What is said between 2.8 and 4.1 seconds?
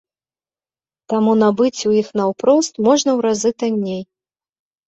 можна ў разы танней.